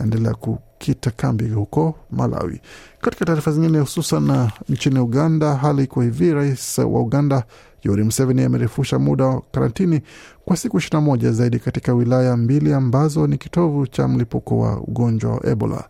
yaendelea 0.01 0.35
kukita 0.35 1.11
kambi 1.11 1.49
huko 1.49 1.95
Malawi. 2.11 2.61
Katika 3.01 3.25
taarifa 3.25 3.53
zingine, 3.53 3.79
hususan 3.79 4.49
nchini 4.69 4.99
Uganda, 4.99 5.55
hali 5.57 5.85
iko 5.85 6.01
hivi. 6.03 6.33
Rais 6.33 6.79
wa 6.79 7.01
Uganda 7.01 7.45
Yoweri 7.83 8.05
Museveni 8.05 8.45
amerefusha 8.45 8.99
muda 8.99 9.25
wa 9.27 9.43
karantini 9.53 10.01
kwa 10.45 10.57
siku 10.57 10.79
ishirini 10.79 11.01
na 11.03 11.07
moja 11.11 11.33
zaidi 11.33 11.59
katika 11.59 11.95
wilaya 11.95 12.37
mbili 12.37 12.73
ambazo 12.73 13.27
ni 13.27 13.39
kitovu 13.39 13.87
cha 13.87 14.09
mlipuko 14.09 14.59
wa 14.59 14.81
ugonjwa 14.81 15.31
wa 15.33 15.47
Ebola. 15.47 15.89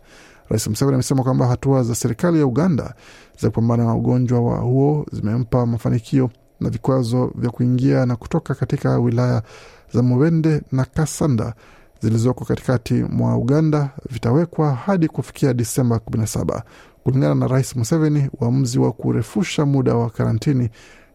Rais 0.49 0.67
Museveni 0.67 0.93
amesema 0.95 1.23
kwamba 1.23 1.47
hatua 1.47 1.83
za 1.83 1.95
serikali 1.95 2.39
ya 2.39 2.45
Uganda 2.45 2.93
za 3.39 3.49
kupambana 3.49 3.83
na 3.85 3.95
ugonjwa 3.95 4.39
wa 4.41 4.57
huo 4.57 5.05
zimempa 5.11 5.65
mafanikio 5.65 6.29
na 6.59 6.69
vikwazo 6.69 7.31
vya 7.35 7.49
kuingia 7.49 8.05
na 8.05 8.15
kutoka 8.15 8.55
katika 8.55 8.97
wilaya 8.99 9.43
za 9.93 10.03
Mubende 10.03 10.61
na 10.71 10.85
Kasanda 10.85 11.53
zilizoko 12.01 12.45
katikati 12.45 12.93
mwa 12.93 13.37
Uganda 13.37 13.89
vitawekwa 14.11 14.73
hadi 14.73 15.07
kufikia 15.07 15.53
Disemba 15.53 15.95
17. 15.95 16.61
Kulingana 17.03 17.35
na 17.35 17.47
Rais 17.47 17.75
Museveni, 17.75 18.29
uamuzi 18.41 18.79
wa 18.79 18.91
kurefusha 18.91 19.65
muda 19.65 19.95
wa 19.95 20.09
karantini 20.09 20.69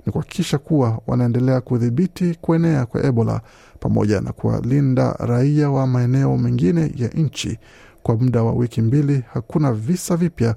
ni 0.06 0.12
kuhakikisha 0.12 0.58
kuwa 0.58 1.00
wanaendelea 1.06 1.61
kudhibiti 1.61 2.38
kuenea 2.40 2.87
kwa 2.87 3.04
Ebola 3.04 3.40
pamoja 3.80 4.20
na 4.20 4.32
kuwalinda 4.32 5.12
raia 5.12 5.70
wa 5.70 5.87
maeneo 5.87 6.37
mengine 6.38 6.92
ya 6.96 7.08
nchi. 7.08 7.58
Kwa 8.02 8.16
muda 8.16 8.42
wa 8.42 8.52
wiki 8.52 8.82
mbili, 8.82 9.23
hakuna 9.34 9.73
visa 9.73 10.16
vipya 10.16 10.54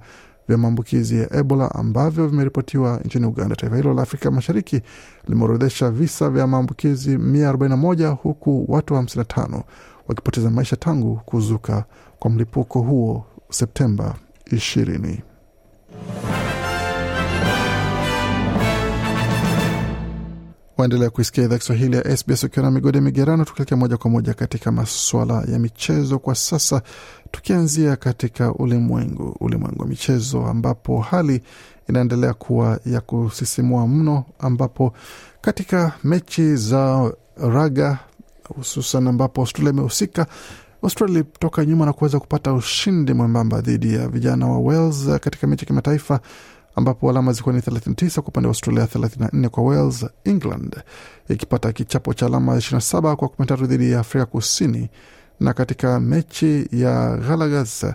vya 0.48 0.58
maambukizi 0.58 1.20
ya 1.20 1.34
Ebola 1.36 1.76
ambavyo 1.76 2.28
vimeripotiwa 2.28 3.00
nchini 3.06 3.26
Uganda. 3.26 3.56
Taifa 3.56 3.76
hilo 3.76 3.94
la 3.94 4.02
Afrika 4.02 4.32
Mashariki 4.32 4.82
limeorodhesha 5.28 5.92
visa 5.92 6.30
vya 6.30 6.48
maambukizi 6.48 7.18
141 7.18 8.08
huku 8.16 8.66
watu 8.68 8.94
55 8.94 9.62
wakipoteza 10.08 10.50
maisha 10.50 10.76
tangu 10.76 11.22
kuzuka 11.26 11.84
kwa 12.20 12.32
mlipuko 12.32 12.80
huo 12.82 13.26
Septemba 13.50 14.16
20. 14.52 15.18
Waendelea 20.78 21.10
kuisikia 21.10 21.44
idhaa 21.44 21.58
Kiswahili 21.58 21.96
ya 21.98 22.18
SBS 22.18 22.44
ukiwa 22.44 22.66
na 22.66 22.72
migode 22.72 23.02
migerano, 23.02 23.46
tukielekea 23.46 23.78
moja 23.78 23.98
kwa 23.98 24.12
moja 24.12 24.34
katika 24.34 24.72
masuala 24.72 25.44
ya 25.52 25.60
michezo 25.60 26.20
kwa 26.20 26.36
sasa, 26.36 26.82
tukianzia 27.32 27.96
katika 27.96 28.54
ulimwengu 28.54 29.36
ulimwengu 29.40 29.82
wa 29.82 29.88
michezo 29.88 30.46
ambapo 30.46 31.00
hali 31.02 31.42
inaendelea 31.90 32.34
kuwa 32.34 32.80
ya 32.86 33.02
kusisimua 33.02 33.88
mno, 33.88 34.26
ambapo 34.40 34.94
katika 35.42 35.92
mechi 36.04 36.56
za 36.56 37.12
raga 37.38 38.00
hususan 38.56 39.08
ambapo 39.08 39.42
Australia 39.42 39.74
imehusika 39.74 40.28
Australia 40.84 41.14
ilitoka 41.20 41.66
nyuma 41.66 41.86
na 41.86 41.94
kuweza 41.94 42.20
kupata 42.20 42.54
ushindi 42.54 43.14
mwembamba 43.14 43.62
dhidi 43.62 43.94
ya 43.94 44.08
vijana 44.08 44.48
wa 44.48 44.60
Wales 44.60 45.08
katika 45.22 45.48
mechi 45.48 45.62
ya 45.66 45.68
kimataifa 45.68 46.20
ambapo 46.78 47.10
alama 47.10 47.32
zilikuwa 47.32 47.56
ni 47.56 47.62
39 47.62 48.20
kwa 48.22 48.28
upande 48.30 48.48
wa 48.48 48.52
Australia, 48.52 48.84
34 48.86 49.48
kwa 49.48 49.64
Wales. 49.64 50.06
England 50.24 50.76
ikipata 51.30 51.72
kichapo 51.74 52.14
cha 52.14 52.26
alama 52.26 52.56
27 52.58 53.16
kwa 53.16 53.28
13 53.28 53.66
dhidi 53.66 53.92
ya 53.92 54.00
Afrika 54.00 54.26
Kusini, 54.26 54.90
na 55.40 55.54
katika 55.54 56.00
mechi 56.00 56.68
ya 56.72 57.18
Gallagher's 57.18 57.86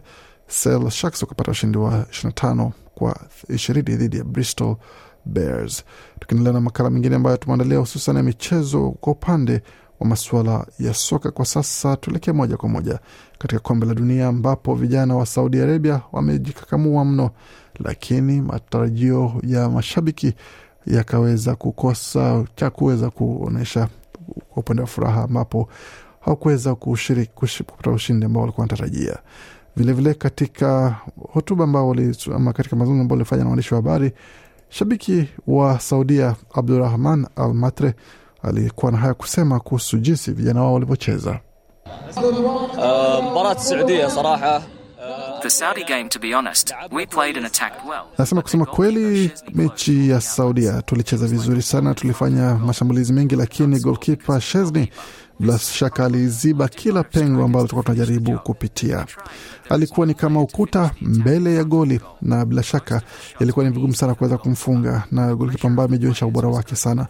Sale 0.46 0.90
Sharks 0.90 1.22
wakapata 1.22 1.50
ushindi 1.50 1.78
wa 1.78 1.98
25 2.02 2.70
kwa 2.94 3.16
20 3.50 3.96
dhidi 3.96 4.16
ya 4.18 4.24
Bristol 4.24 4.76
Bears. 5.24 5.84
Tukiendelea 6.20 6.52
na 6.52 6.60
makala 6.60 6.90
mengine 6.90 7.16
ambayo 7.16 7.36
tumeandalia 7.36 7.78
hususan 7.78 8.16
ya 8.16 8.22
michezo 8.22 8.90
kwa 8.90 9.12
upande 9.12 9.62
wa 10.02 10.08
masuala 10.08 10.66
ya 10.78 10.94
soka 10.94 11.30
kwa 11.30 11.44
sasa, 11.46 11.96
tuelekee 11.96 12.32
moja 12.32 12.56
kwa 12.56 12.68
moja 12.68 12.98
katika 13.38 13.60
kombe 13.60 13.86
la 13.86 13.94
dunia 13.94 14.28
ambapo 14.28 14.74
vijana 14.74 15.16
wa 15.16 15.26
Saudi 15.26 15.60
Arabia 15.60 16.00
wamejikakamua 16.12 17.04
mno, 17.04 17.30
lakini 17.84 18.40
matarajio 18.40 19.32
ya 19.42 19.68
mashabiki 19.68 20.34
yakaweza 20.86 21.54
kukosa 21.54 22.44
cha 22.56 22.70
kuweza 22.70 23.10
kuonyesha 23.10 23.88
kwa 24.50 24.60
upande 24.62 24.80
wa 24.82 24.86
furaha, 24.88 25.22
ambapo 25.22 25.68
hawakuweza 26.20 26.74
kupata 26.74 27.90
ushindi 27.90 28.26
ambao 28.26 28.40
walikuwa 28.42 28.62
wanatarajia. 28.64 29.18
Vilevile 29.76 30.14
katika 30.14 30.96
hotuba 31.32 31.64
ambao 31.64 31.96
ama 32.34 32.52
katika 32.52 32.76
mazungumzo 32.76 33.02
ambao 33.02 33.16
walifanya 33.16 33.42
na 33.42 33.48
waandishi 33.48 33.74
wa 33.74 33.80
habari, 33.80 34.12
shabiki 34.68 35.28
wa 35.46 35.80
Saudia 35.80 36.36
Abdurahman 36.54 37.26
Al 37.36 37.54
Matre 37.54 37.94
alikuwa 38.42 38.92
na 38.92 38.98
haya 38.98 39.14
kusema 39.14 39.60
kuhusu 39.60 39.98
jinsi 39.98 40.32
vijana 40.32 40.60
wao 40.62 40.74
walivyocheza. 40.74 41.40
Nasema 48.18 48.42
kusema 48.42 48.66
kweli, 48.66 49.30
mechi 49.54 50.10
ya 50.10 50.20
Saudia 50.20 50.82
tulicheza 50.82 51.26
vizuri 51.26 51.62
sana, 51.62 51.94
tulifanya 51.94 52.54
mashambulizi 52.54 53.12
mengi, 53.12 53.36
lakini 53.36 53.80
golkipa 53.80 54.40
Shezni 54.40 54.90
bila 55.42 55.58
shaka 55.58 56.04
aliziba 56.04 56.68
kila 56.68 57.02
pengo 57.04 57.44
ambalo 57.44 57.66
tulikuwa 57.66 57.82
tunajaribu 57.84 58.38
kupitia. 58.38 59.06
Alikuwa 59.68 60.06
ni 60.06 60.14
kama 60.14 60.40
ukuta 60.40 60.90
mbele 61.00 61.54
ya 61.54 61.64
goli, 61.64 62.00
na 62.22 62.44
bila 62.44 62.62
shaka 62.62 63.02
ilikuwa 63.40 63.64
ni 63.64 63.70
vigumu 63.70 63.94
sana 63.94 64.14
kuweza 64.14 64.38
kumfunga, 64.38 65.04
na 65.10 65.34
golikipa 65.34 65.68
ambaye 65.68 65.88
amejionyesha 65.88 66.26
ubora 66.26 66.48
wake 66.48 66.76
sana. 66.76 67.06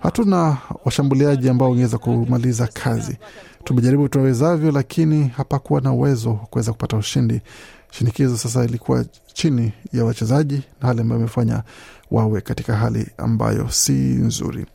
Hatuna 0.00 0.56
washambuliaji 0.84 1.48
ambao 1.48 1.68
wangeweza 1.70 1.98
kumaliza 1.98 2.66
kazi. 2.66 3.16
Tumejaribu 3.64 4.08
tunawezavyo, 4.08 4.70
lakini 4.72 5.28
hapakuwa 5.28 5.80
na 5.80 5.92
uwezo 5.92 6.28
wa 6.30 6.36
kuweza 6.36 6.72
kupata 6.72 6.96
ushindi. 6.96 7.40
Shinikizo 7.90 8.36
sasa 8.36 8.64
ilikuwa 8.64 9.04
chini 9.32 9.72
ya 9.92 10.04
wachezaji 10.04 10.62
na 10.82 10.88
hali 10.88 11.00
ambayo 11.00 11.20
imefanya 11.20 11.62
wawe 12.10 12.40
katika 12.40 12.76
hali 12.76 13.06
ambayo 13.18 13.68
si 13.70 13.92
nzuri. 13.92 14.66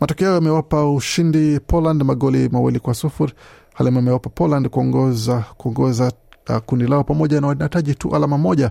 Matokeo 0.00 0.34
yamewapa 0.34 0.90
ushindi 0.90 1.60
Poland 1.60 2.02
magoli 2.02 2.48
mawili 2.48 2.78
kwa 2.80 2.94
sufuri, 2.94 3.32
hali 3.74 3.88
amewapa 3.98 4.30
Poland 4.30 4.68
kuongoza 4.68 5.44
kuongoza 5.56 6.12
uh, 6.48 6.56
kundi 6.56 6.86
lao 6.86 7.04
pamoja 7.04 7.40
na 7.40 7.46
wanahitaji 7.46 7.94
tu 7.94 8.16
alama 8.16 8.38
moja 8.38 8.70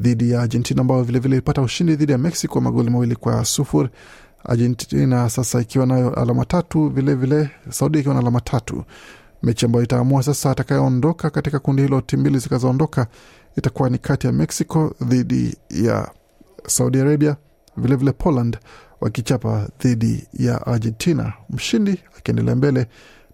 dhidi 0.00 0.30
ya 0.30 0.42
Argentina 0.42 0.80
ambayo 0.80 1.02
vilevile 1.02 1.36
ilipata 1.36 1.62
ushindi 1.62 1.96
dhidi 1.96 2.12
ya 2.12 2.18
Mexico 2.18 2.60
magoli 2.60 2.90
mawili 2.90 3.16
kwa 3.16 3.44
sufuri. 3.44 3.88
Argentina 4.44 5.30
sasa 5.30 5.60
ikiwa 5.60 5.86
nayo 5.86 6.14
alama 6.14 6.44
tatu, 6.44 6.88
vilevile 6.88 7.50
Saudia 7.70 8.00
ikiwa 8.00 8.14
na 8.14 8.20
alama 8.20 8.40
tatu, 8.40 8.84
mechi 9.42 9.66
ambayo 9.66 9.84
itaamua 9.84 10.22
sasa 10.22 10.50
atakayeondoka 10.50 11.30
katika 11.30 11.58
kundi 11.58 11.82
hilo. 11.82 12.00
Timu 12.00 12.20
mbili 12.20 12.38
zikazoondoka 12.38 13.06
itakuwa 13.56 13.90
ni 13.90 13.98
kati 13.98 14.26
ya 14.26 14.32
Mexico 14.32 14.94
dhidi 15.02 15.56
ya 15.70 16.10
Saudi 16.66 17.00
Arabia, 17.00 17.36
vilevile 17.76 17.96
vile 17.96 18.12
Poland 18.12 18.58
wakichapa 19.00 19.68
dhidi 19.80 20.26
ya 20.32 20.66
Argentina, 20.66 21.32
mshindi 21.50 22.00
akiendelea 22.18 22.56
mbele 22.56 22.86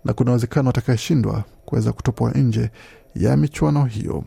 na 0.04 0.12
kuna 0.12 0.30
uwezekano 0.30 0.70
atakayeshindwa 0.70 1.44
kuweza 1.64 1.92
kutupwa 1.92 2.30
nje 2.30 2.70
ya 3.14 3.36
michuano 3.36 3.84
hiyo. 3.84 4.24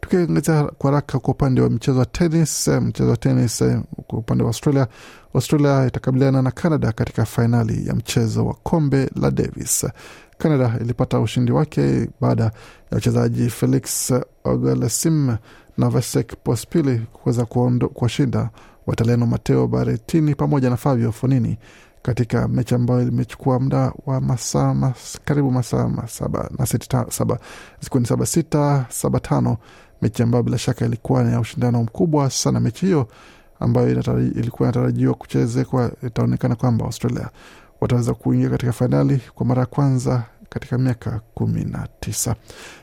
Tukiangazia 0.00 0.62
kwa 0.64 0.90
haraka 0.90 1.18
kwa 1.18 1.34
upande 1.34 1.60
wa 1.60 1.70
mchezo 1.70 1.98
wa 1.98 2.06
tenis, 2.06 2.68
mchezo 2.68 3.10
wa 3.10 3.16
tenis 3.16 3.64
kwa 4.06 4.18
upande 4.18 4.44
wa 4.44 4.48
Australia, 4.48 4.86
Australia 5.34 5.86
itakabiliana 5.86 6.42
na 6.42 6.50
Canada 6.50 6.92
katika 6.92 7.24
fainali 7.24 7.86
ya 7.86 7.94
mchezo 7.94 8.46
wa 8.46 8.54
kombe 8.54 9.10
la 9.20 9.30
Davis. 9.30 9.86
Canada 10.38 10.72
ilipata 10.80 11.20
ushindi 11.20 11.52
wake 11.52 12.08
baada 12.20 12.44
ya 12.44 12.52
wachezaji 12.90 13.50
Felix 13.50 14.12
Auger-Aliassime 14.44 15.36
na 15.78 15.88
Vasek 15.88 16.32
Pospisil 16.44 17.00
kuweza 17.12 17.44
kuwashinda 17.94 18.50
Wataliano 18.86 19.26
Mateo 19.26 19.66
Baretini 19.66 20.34
pamoja 20.34 20.70
na 20.70 20.76
Fabio 20.76 21.12
Fonini 21.12 21.58
katika 22.02 22.48
mechi 22.48 22.74
ambayo 22.74 23.02
imechukua 23.02 23.60
muda 23.60 23.92
wa 24.06 24.20
masaa 24.20 24.74
mas, 24.74 25.18
karibu 25.24 25.50
masaa 25.50 25.88
masaba 25.88 26.50
na 26.58 26.66
seti 26.66 26.88
saba 27.10 27.38
zikuwa 27.80 28.00
ni 28.00 28.06
saba 28.06 28.26
sita 28.26 28.86
saba 28.88 29.20
tano, 29.20 29.56
mechi 30.02 30.22
ambayo 30.22 30.42
bila 30.44 30.58
shaka 30.58 30.84
ilikuwa 30.86 31.22
ya 31.22 31.40
ushindano 31.40 31.82
mkubwa 31.82 32.30
sana. 32.30 32.60
Mechi 32.60 32.86
hiyo 32.86 33.08
ambayo 33.60 33.90
ilikuwa 33.90 34.68
inatarajiwa 34.68 35.14
kuchezekwa, 35.14 35.90
itaonekana 36.06 36.54
kwamba 36.54 36.84
Australia 36.84 37.28
wataweza 37.80 38.14
kuingia 38.14 38.50
katika 38.50 38.72
fainali 38.72 39.20
kwa 39.34 39.46
mara 39.46 39.60
ya 39.60 39.66
kwanza 39.66 40.22
katika 40.54 40.78
miaka 40.78 41.20
kumi 41.34 41.64
na 41.64 41.88
tisa. 42.00 42.36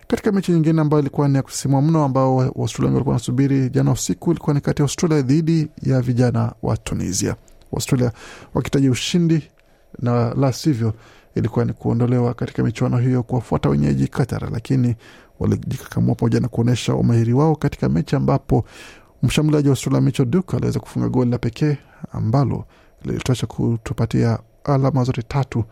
Katika 0.07 0.31
mechi 0.31 0.51
nyingine 0.51 0.81
ambayo 0.81 1.01
ilikuwa 1.01 1.27
ni 1.27 1.35
ya 1.35 1.41
kusisimua 1.43 1.81
mno 1.81 2.03
ambao 2.03 2.35
Waustralia 2.35 2.85
wengi 2.85 2.93
walikuwa 2.95 3.13
wanasubiri 3.13 3.69
jana 3.69 3.91
usiku, 3.91 4.31
ilikuwa 4.31 4.53
ni 4.53 4.61
kati 4.61 4.81
ya 4.81 4.83
Australia 4.83 5.21
dhidi 5.21 5.67
ya 5.83 6.01
vijana 6.01 6.53
wa 6.61 6.77
Tunisia. 6.77 7.35
Waustralia 7.71 8.11
wakitaji 8.53 8.89
ushindi 8.89 9.43
na 9.99 10.33
la 10.33 10.53
sivyo 10.53 10.93
ilikuwa 11.35 11.65
ni 11.65 11.73
kuondolewa 11.73 12.33
katika 12.33 12.63
michuano 12.63 12.97
hiyo 12.97 13.23
kuwafuata 13.23 13.69
wenyeji 13.69 14.07
Qatar, 14.07 14.51
lakini 14.51 14.95
walijikakamua 15.39 16.15
pamoja 16.15 16.39
na 16.39 16.47
kuonyesha 16.47 16.95
umahiri 16.95 17.33
wao 17.33 17.55
katika 17.55 17.89
mechi 17.89 18.15
ambapo 18.15 18.65
mshambuliaji 19.23 19.67
wa 19.67 19.71
Australia 19.71 20.01
Mitchell 20.01 20.25
Duke 20.29 20.55
aliweza 20.57 20.79
kufunga 20.79 21.09
goli 21.09 21.31
la 21.31 21.37
pekee 21.37 21.77
ambalo 22.11 22.65
lilitosha 23.05 23.47
kutupatia 23.47 24.39
alama 24.63 25.03
zote 25.03 25.21
tatu 25.21 25.63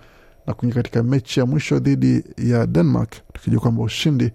na 0.48 0.54
kuingia 0.54 0.76
katika 0.76 1.04
mechi 1.04 1.40
ya 1.40 1.46
mwisho 1.46 1.80
dhidi 1.80 2.24
ya 2.38 2.68
Denmark, 2.68 3.12
tukijua 3.34 3.62
kwamba 3.62 3.84
ushindi 3.84 4.32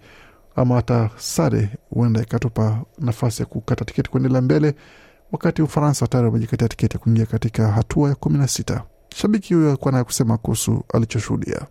ama 0.55 0.75
hata 0.75 1.09
sare 1.15 1.69
huenda 1.89 2.21
ikatupa 2.21 2.81
nafasi 2.99 3.41
ya 3.41 3.45
kukata 3.45 3.85
tiketi 3.85 4.09
kuendelea 4.09 4.41
mbele, 4.41 4.75
wakati 5.31 5.61
Ufaransa 5.61 6.07
tayari 6.07 6.27
wamejikatia 6.27 6.67
tiketi 6.67 6.93
ya 6.97 6.99
kuingia 6.99 7.25
katika 7.25 7.67
hatua 7.71 8.09
ya 8.09 8.15
kumi 8.15 8.37
na 8.37 8.47
sita. 8.47 8.83
Shabiki 9.15 9.53
huyo 9.53 9.67
alikuwa 9.69 9.91
naye 9.91 10.03
kusema 10.03 10.37
kuhusu 10.37 10.83
alichoshuhudia. 10.93 11.61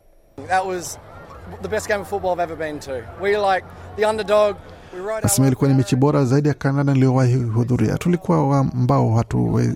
Nasema 5.22 5.46
ilikuwa 5.46 5.70
ni 5.70 5.76
mechi 5.76 5.96
bora 5.96 6.24
zaidi 6.24 6.48
ya 6.48 6.54
Kanada 6.54 6.92
niliyowahi 6.92 7.34
hudhuria. 7.36 7.98
Tulikuwa 7.98 8.58
ambao 8.58 9.14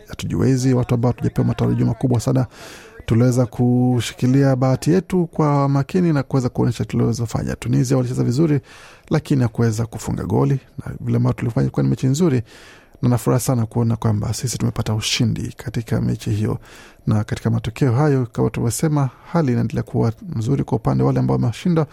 hatujiwezi, 0.09 0.75
watu 0.75 0.95
ambao 0.95 1.11
hatujapewa 1.13 1.47
matarajio 1.47 1.87
makubwa 1.87 2.21
sana 2.21 2.47
tuliweza 3.09 3.47
kushikilia 3.47 4.57
bahati 4.57 4.91
yetu 4.91 5.27
kwa 5.27 5.69
makini 5.69 6.13
na 6.13 6.23
kuweza 6.23 6.49
kuonyesha 6.49 6.85
tuliwezofanya. 6.85 7.57
Tunisia 7.57 7.97
walicheza 7.97 8.25
vizuri, 8.25 8.61
lakini 9.11 9.43
hakuweza 9.43 9.87
kufunga 9.87 10.25
goli, 10.25 10.61
na 10.87 10.93
vile 11.01 11.17
ambavyo 11.17 11.39
tulifanya 11.39 11.71
kuwa 11.71 11.83
ni 11.83 11.89
mechi 11.89 12.07
nzuri, 12.07 12.43
na 13.03 13.09
nafuraha 13.09 13.41
sana 13.41 13.67
kuona 13.67 13.97
kwamba 13.97 14.35
sisi 14.35 14.59
tumepata 14.59 14.95
ushindi 14.95 15.55
katika 15.57 16.01
mechi 16.01 16.31
hiyo, 16.31 16.59
na 17.07 17.25
katika 17.25 17.51
matokeo 17.51 17.93
hayo, 17.93 18.27
kama 18.33 18.51
tulivyosema, 18.51 19.11
hali 19.33 19.53
inaendelea 19.53 19.83
kuwa 19.83 20.13
nzuri 20.37 20.65
kwa 20.65 20.79
upande 20.79 21.05
wale 21.05 21.21
ambao 21.21 21.37
wameshinda 21.37 21.87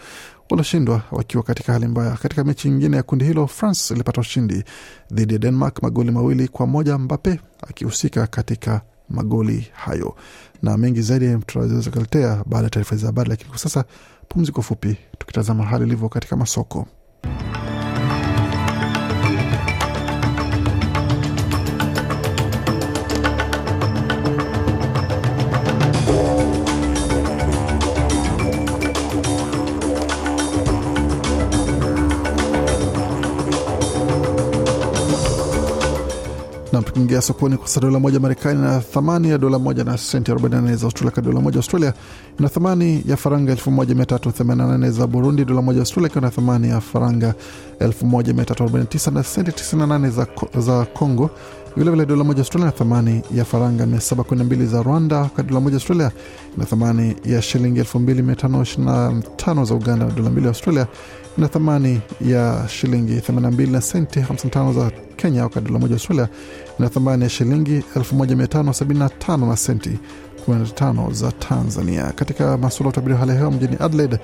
walioshindwa 0.50 1.02
wakiwa 1.10 1.42
katika 1.42 1.72
hali 1.72 1.86
mbaya. 1.86 2.10
Katika 2.16 2.44
mechi 2.44 2.68
nyingine 2.70 2.96
ya 2.96 3.02
kundi 3.02 3.24
hilo, 3.24 3.46
France 3.46 3.94
ilipata 3.94 4.20
ushindi 4.20 4.64
dhidi 5.12 5.32
ya 5.32 5.38
Denmark 5.38 5.82
magoli 5.82 6.10
mawili 6.10 6.48
kwa 6.48 6.66
moja, 6.66 6.98
Mbappe 6.98 7.40
akihusika 7.68 8.26
katika 8.26 8.80
magoli 9.08 9.68
hayo 9.72 10.16
na 10.62 10.76
mengi 10.76 11.02
zaidi 11.02 11.38
tunaweza 11.46 11.90
kuletea 11.90 12.44
baada 12.46 12.64
ya 12.64 12.70
taarifa 12.70 12.96
za 12.96 13.06
habari, 13.06 13.28
lakini 13.30 13.50
kwa 13.50 13.58
sasa 13.58 13.84
pumziko 14.28 14.62
fupi, 14.62 14.96
tukitazama 15.18 15.64
hali 15.64 15.84
ilivyo 15.84 16.08
katika 16.08 16.36
masoko. 16.36 16.86
Na 37.16 37.22
sokoni 37.22 37.56
kwa 37.56 37.80
dola 37.80 37.98
moja 38.00 38.20
Marekani 38.20 38.60
na 38.62 38.80
thamani 38.80 39.30
ya 39.30 39.38
dola 39.38 39.58
moja 39.58 39.84
na 39.84 39.98
senti 39.98 40.32
44 40.32 40.76
za 40.76 40.86
Australia. 40.86 41.22
Dola 41.22 41.40
moja 41.40 41.56
Australia 41.56 41.92
ina 42.40 42.48
thamani 42.48 43.02
ya 43.06 43.16
faranga 43.16 43.54
1388 43.54 44.90
za 44.90 45.06
Burundi. 45.06 45.44
Dola 45.44 45.62
moja 45.62 45.80
Australia 45.80 46.08
ikiwa 46.08 46.22
na 46.22 46.30
thamani 46.30 46.68
ya 46.68 46.80
faranga 46.80 47.34
1349 47.80 49.10
na 49.12 49.22
senti 49.22 49.50
98 49.50 50.10
za, 50.10 50.26
za 50.60 50.84
Congo. 50.84 51.30
Vilevile 51.76 52.06
dola 52.06 52.24
moja 52.24 52.38
Australia 52.40 52.66
na 52.66 52.72
thamani 52.72 53.22
ya 53.34 53.44
faranga 53.44 53.84
712 53.86 54.66
za 54.66 54.82
Rwanda, 54.82 55.16
wakati 55.18 55.48
dola 55.48 55.60
moja 55.60 55.76
Australia 55.76 56.10
na 56.56 56.64
thamani 56.64 57.16
ya 57.24 57.42
shilingi 57.42 57.80
2525 57.80 59.64
za 59.64 59.74
Uganda. 59.74 60.06
Dola 60.06 60.30
mbili 60.30 60.46
Australia 60.48 60.86
ina 61.38 61.48
thamani 61.48 62.00
ya 62.20 62.64
shilingi 62.68 63.14
82 63.18 63.70
na 63.70 63.80
senti 63.80 64.20
55 64.20 64.72
za 64.72 64.90
Kenya, 65.16 65.42
wakati 65.42 65.66
dola 65.66 65.78
moja 65.78 65.94
Australia 65.94 66.28
ina 66.78 66.88
thamani 66.88 67.22
ya 67.22 67.28
shilingi 67.28 67.82
1575 67.96 69.46
na 69.48 69.56
senti 69.56 69.98
15 70.48 71.12
za 71.12 71.32
Tanzania. 71.32 72.12
Katika 72.14 72.58
masuala 72.58 72.86
ya 72.88 72.92
utabiri 72.92 73.12
wa 73.14 73.20
hali 73.20 73.30
ya 73.32 73.36
hewa 73.38 73.50
mjini 73.50 73.76
Adelaide 73.80 74.18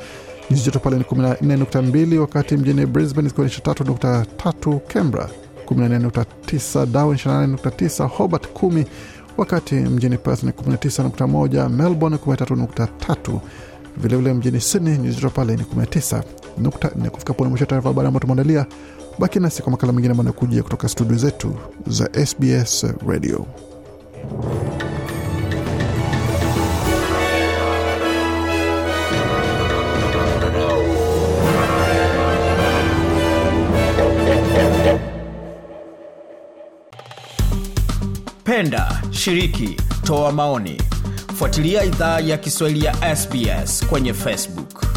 nyuzi 0.51 0.63
joto 0.65 0.79
pale 0.79 0.97
ni 0.97 1.03
14.2, 1.03 2.17
wakati 2.19 2.57
mjini 2.57 2.87
Brisbane 2.87 3.29
zikiwa 3.29 3.47
ni 3.47 3.53
23.3, 3.53 4.79
Canberra 4.79 5.29
14.9, 5.67 6.87
Darwin 6.87 7.17
28.9, 7.17 8.07
Hobart 8.09 8.47
10, 8.55 8.85
wakati 9.37 9.75
mjini 9.75 10.19
Perth 10.19 10.43
ni 10.43 10.51
19.1, 10.51 11.69
Melbourne 11.69 12.17
13.3, 12.17 13.39
vilevile 13.97 14.35
mjini 14.35 14.61
Sydney 14.61 14.99
nyuzi 14.99 15.15
joto 15.21 15.31
pale 15.31 15.57
ni 15.57 15.63
19.4. 16.61 17.09
Kufika 17.11 17.35
pone 17.35 17.51
mwisho 17.51 17.67
taarifa 17.67 17.89
habari 17.89 18.09
ambayo 18.09 18.21
tumeandalia. 18.21 18.67
Baki 19.19 19.41
nasi 19.41 19.63
kwa 19.63 19.73
makala 19.73 19.93
mengine 19.93 20.11
ambayo 20.11 20.29
anakujia 20.31 20.63
kutoka 20.63 20.89
studio 20.89 21.17
zetu 21.17 21.55
za 21.87 22.27
SBS 22.27 22.87
Radio. 23.07 23.47
Penda, 38.45 39.03
shiriki, 39.11 39.77
toa 40.05 40.33
maoni, 40.33 40.83
fuatilia 41.35 41.85
idhaa 41.85 42.21
ya 42.21 42.39
Kiswahili 42.39 42.85
ya 42.85 43.17
SBS 43.17 43.87
kwenye 43.87 44.15
Facebook. 44.15 44.92